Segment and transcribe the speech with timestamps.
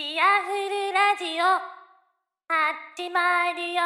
[0.00, 1.44] チアフルラジオ
[2.48, 3.82] 始まるよ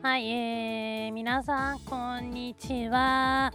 [0.00, 3.52] はい、えー、皆さんこんにちは。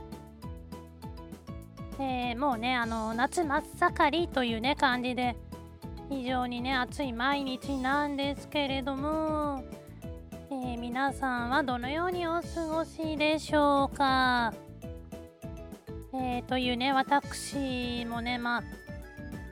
[1.99, 5.35] えー、もうね、あの夏真っ盛りというね感じで
[6.11, 9.63] 非常にね暑い毎日なんですけれども、
[10.57, 14.53] えー、皆さんはどのようにお過ごしでしょうか？
[16.13, 18.63] えー、というね私もねまあ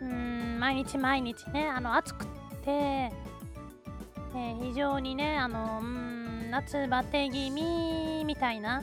[0.01, 2.25] うん毎日毎日ねあの暑く
[2.63, 8.81] て、えー、非常にねあのうん夏バテ気味みたいな、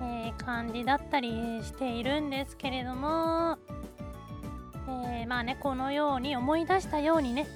[0.00, 3.58] え、感じだったりしているんですけれども、
[5.10, 7.48] え、まあねこのように思い出したようにね、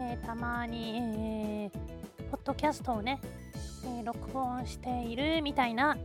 [0.00, 1.00] えたまに、
[1.64, 1.70] え
[2.30, 3.20] ポッドキャストをね、
[3.84, 5.96] え録音しているみたいな、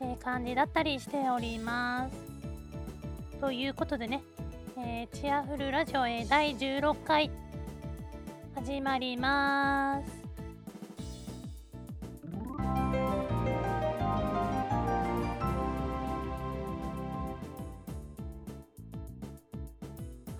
[0.00, 2.16] え感じだったりしております。
[3.40, 4.22] ということでね、
[4.76, 7.30] えチアフルラジオ、え第16回
[8.54, 10.20] 始まります。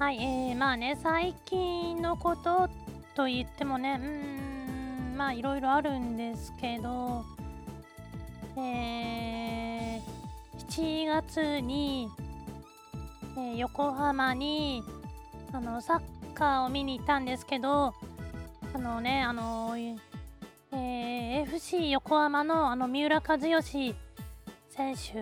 [0.01, 2.69] はい、えー、まあね、最近のこと
[3.15, 4.07] と言ってもね、う
[4.60, 4.60] ん、
[5.21, 7.27] まあいろいろあるんですけど、
[8.57, 12.09] えー、7月に、
[13.37, 14.83] えー、横浜に
[15.53, 16.01] あのサッ
[16.33, 17.93] カーを見に行ったんですけど、
[18.73, 23.95] あのね、あのえー、FC 横浜のあの三浦知良選
[24.71, 25.19] 手、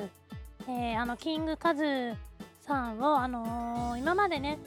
[0.69, 2.15] えー、あのキングカズ
[2.61, 4.61] さんを、あの、今までね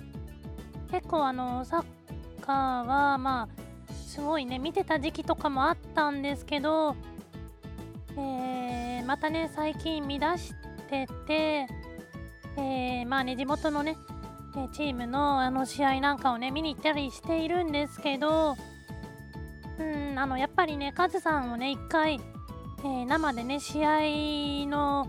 [0.92, 1.86] 結構あのサッ
[2.42, 3.61] カーはまあ
[4.12, 6.98] すごいね見てた時期とかもあったんですけど、
[8.18, 10.54] えー、またね最近見出し
[10.90, 11.68] てて、
[12.58, 13.96] えー、まあね地元のね
[14.74, 18.58] チームのあの試合なんかをね見に行ったりしているんですけど
[19.80, 22.16] うんあのやっぱりねカズさんをね一回、
[22.80, 25.08] えー、生でね試合の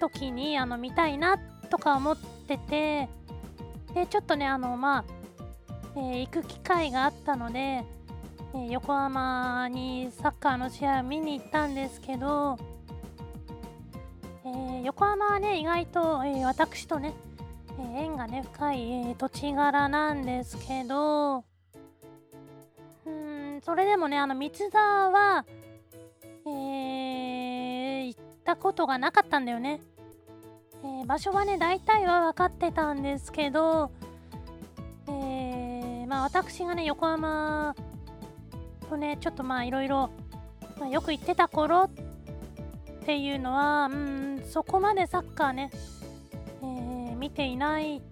[0.00, 1.36] 時にあの見たいな
[1.68, 2.16] とか思っ
[2.48, 3.10] てて
[3.92, 5.04] でちょっとねあのまあ、
[5.96, 7.84] えー、行く機会があったので、
[8.54, 12.58] え、横浜にサッカーの試合を見に行ったんですけど、
[14.44, 17.12] えー、横浜はね意外と、え私とね、
[17.78, 21.44] え縁がね深い、え土地柄なんですけど
[23.04, 25.44] うんそれでもねあの三沢は、
[26.46, 29.80] え行ったことがなかったんだよね。
[30.84, 33.90] え、場所はね大体は分かってたんですけど、
[35.08, 37.74] え、まあ私がね横浜
[38.86, 40.10] とねちょっとまあいろいろ
[40.90, 45.70] よく行ってた頃っていうのはうんそこまでサッカーね、
[46.62, 48.02] えー、見ていない、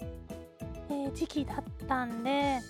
[0.88, 2.60] えー、時期だったんで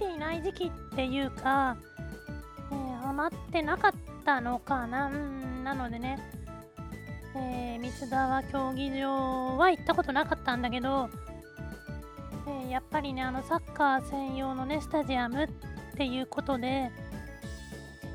[0.00, 1.76] 見ていない時期っていうか、
[2.70, 3.92] えー、ハマってなかっ
[4.24, 6.18] たのかなうんなのでね
[7.38, 11.10] えー、三沢競技場は行ったことなかったんだけど、
[12.46, 16.90] えー、やっぱりねあのサッカー専用のねスタジアムってていうことで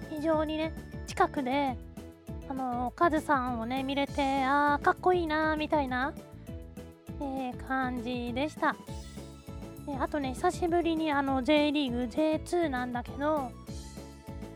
[0.09, 0.73] 非常にね
[1.07, 1.75] 近くで
[2.49, 6.13] あのカズさんをね見れてあーかっこいいなみたいな、
[7.19, 8.75] えー、感じでした、
[9.87, 13.51] えあとね久しぶりにあの J リーグ J2 なんだけど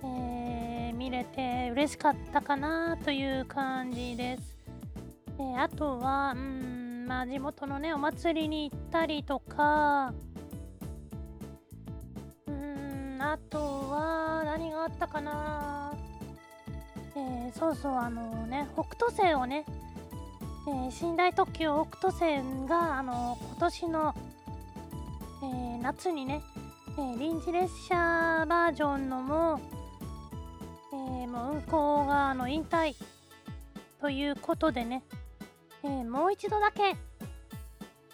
[0.03, 4.55] え見れて嬉しかったかなという感じです。
[5.39, 10.13] えあとは、うん、まあ地元のね、お祭りに行ったりとか、
[13.33, 15.93] あとは、何があったかな？
[17.15, 19.65] えー、そうそう、あのね、北斗星をね、
[20.67, 24.15] えー、寝台特急北斗星が、あの今年の、
[25.43, 26.41] えー、夏にね、
[26.97, 27.95] えー、臨時列車
[28.47, 29.59] バージョンのも、
[30.93, 32.95] えー、もう運行があの引退
[34.01, 35.03] ということでね、
[35.83, 36.95] えー、もう一度だけ、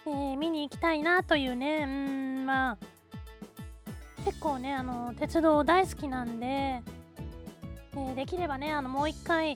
[0.08, 2.78] えー、見に行きたいなというね、うん、まあ、
[4.26, 6.82] 結構ね、あの、鉄道大好きなんで、
[7.98, 9.56] え、できればね、あの、もう一回、え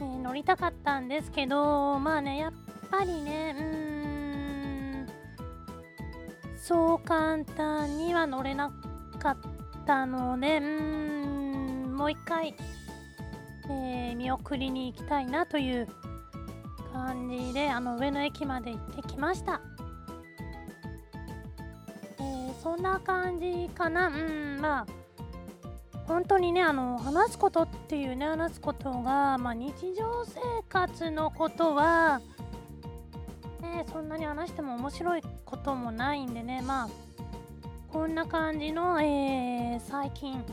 [0.00, 2.52] ー、乗りたかったんですけど、まあね、やっ
[2.90, 5.06] ぱりね、うん、
[6.56, 8.70] そう簡単には乗れな
[9.18, 9.36] かっ
[9.86, 12.54] たので、うん、もう一回、
[13.70, 15.88] えー、見送りに行きたいなという
[16.92, 19.60] 感じであの上野駅まで行ってきました、
[22.62, 24.86] そんな感じかなうんまあ
[26.06, 32.20] 本当にねあの話すことっていうね話すことが、まあ、日常生活のことは、
[33.60, 36.88] ね、そんなに話しても面白いこともないんでねまあ
[37.88, 40.44] こんな感じの、えー、最近、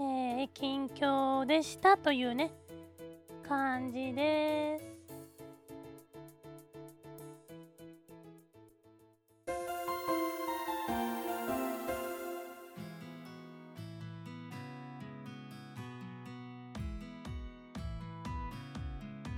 [0.00, 2.50] えー、近況でしたというね
[3.48, 4.89] 感じです。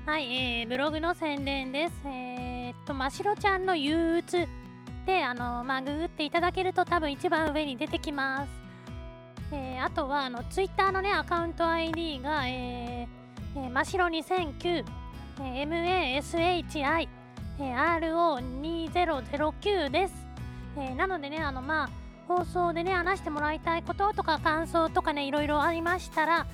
[0.04, 1.92] はい、えー、ブログの宣伝です。
[2.06, 4.48] えー、っと、ましろちゃんの憂鬱
[5.06, 8.48] で、あの、まあ、ググっていただけると多分一番上に出てきます。
[9.52, 14.84] えー、あとは、あの、ツイッターのね、アカウント ID が、えー、えー、ましろ2009、
[15.40, 17.08] えー、MASHI、
[17.60, 20.14] えー、RO2009 です。
[20.78, 21.90] えー、なのでね、あの、まあ、
[22.26, 26.44] 放送でね、話してもらいたいこととか感想とかね、いろいろありましたら、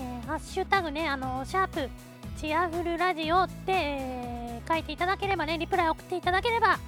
[0.00, 1.90] えー、ハッシュタグね、あの、シャープ
[2.40, 6.78] チアフルラジオって、えー、書いていただければね、リプライ送っていただければ、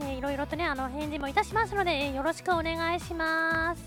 [0.00, 3.82] えー、いろいろとね、あの返事もいたしますので、えー、よろしくお願いします。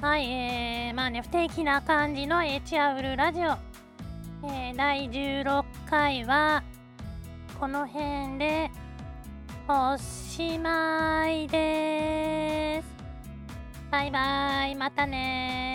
[0.00, 3.42] はい、えー、まあね、不定期な感じの、えー、チアフルラジオ、
[4.48, 6.64] えー、第16回は、
[7.60, 8.72] この辺で、
[9.68, 12.88] おしまいです。
[13.92, 15.73] バイバイ、またね